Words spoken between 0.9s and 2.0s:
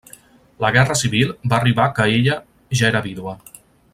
Civil va arribar